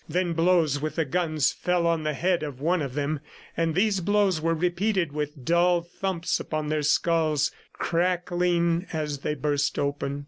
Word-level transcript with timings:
Then 0.09 0.33
blows 0.33 0.81
with 0.81 0.95
the 0.95 1.05
guns 1.05 1.51
fell 1.51 1.85
on 1.85 2.01
the 2.01 2.15
head 2.15 2.41
of 2.41 2.59
one 2.59 2.81
of 2.81 2.95
them... 2.95 3.19
and 3.55 3.75
these 3.75 3.99
blows 4.01 4.41
were 4.41 4.55
repeated 4.55 5.11
with 5.11 5.45
dull 5.45 5.81
thumps 5.83 6.39
upon 6.39 6.69
their 6.69 6.81
skulls, 6.81 7.51
crackling 7.73 8.87
as 8.91 9.19
they 9.19 9.35
burst 9.35 9.77
open. 9.77 10.19